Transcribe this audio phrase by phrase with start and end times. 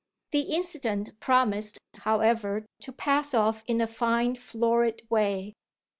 [0.31, 5.53] The incident promised, however, to pass off in a fine florid way.